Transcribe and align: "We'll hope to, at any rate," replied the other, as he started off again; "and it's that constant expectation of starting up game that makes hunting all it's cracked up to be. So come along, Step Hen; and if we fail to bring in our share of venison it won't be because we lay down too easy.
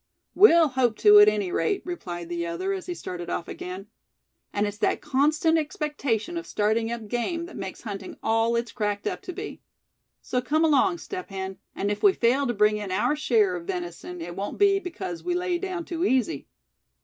"We'll 0.33 0.69
hope 0.69 0.97
to, 0.97 1.19
at 1.19 1.27
any 1.29 1.51
rate," 1.51 1.83
replied 1.85 2.27
the 2.29 2.47
other, 2.47 2.73
as 2.73 2.87
he 2.87 2.95
started 2.95 3.29
off 3.29 3.47
again; 3.47 3.85
"and 4.51 4.65
it's 4.65 4.79
that 4.79 4.99
constant 4.99 5.59
expectation 5.59 6.37
of 6.37 6.47
starting 6.47 6.91
up 6.91 7.07
game 7.07 7.45
that 7.45 7.55
makes 7.55 7.83
hunting 7.83 8.17
all 8.23 8.55
it's 8.55 8.71
cracked 8.71 9.05
up 9.05 9.21
to 9.21 9.31
be. 9.31 9.61
So 10.19 10.41
come 10.41 10.65
along, 10.65 10.97
Step 10.97 11.29
Hen; 11.29 11.59
and 11.75 11.91
if 11.91 12.01
we 12.01 12.13
fail 12.13 12.47
to 12.47 12.53
bring 12.55 12.77
in 12.77 12.89
our 12.91 13.15
share 13.15 13.55
of 13.55 13.67
venison 13.67 14.21
it 14.21 14.35
won't 14.35 14.57
be 14.57 14.79
because 14.79 15.23
we 15.23 15.35
lay 15.35 15.59
down 15.59 15.85
too 15.85 16.03
easy. 16.03 16.47